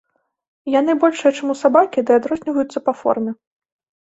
[0.79, 3.31] Яны большыя, чым у сабакі, ды адрозніваюцца па форме.